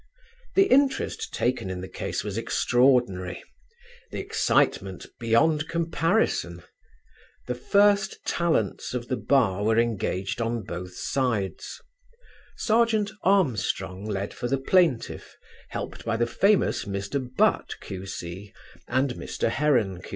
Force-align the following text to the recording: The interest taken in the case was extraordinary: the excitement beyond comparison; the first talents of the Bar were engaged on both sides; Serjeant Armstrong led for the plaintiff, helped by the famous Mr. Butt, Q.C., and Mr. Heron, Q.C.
The 0.55 0.63
interest 0.65 1.31
taken 1.31 1.69
in 1.69 1.81
the 1.81 1.87
case 1.87 2.23
was 2.23 2.35
extraordinary: 2.35 3.43
the 4.09 4.17
excitement 4.19 5.05
beyond 5.19 5.67
comparison; 5.67 6.63
the 7.45 7.53
first 7.53 8.17
talents 8.25 8.95
of 8.95 9.09
the 9.09 9.15
Bar 9.15 9.63
were 9.63 9.77
engaged 9.77 10.41
on 10.41 10.63
both 10.63 10.95
sides; 10.97 11.79
Serjeant 12.57 13.11
Armstrong 13.21 14.03
led 14.07 14.33
for 14.33 14.47
the 14.47 14.57
plaintiff, 14.57 15.37
helped 15.69 16.03
by 16.03 16.17
the 16.17 16.25
famous 16.25 16.85
Mr. 16.85 17.23
Butt, 17.37 17.75
Q.C., 17.81 18.51
and 18.87 19.13
Mr. 19.13 19.49
Heron, 19.49 19.97
Q.C. 20.01 20.09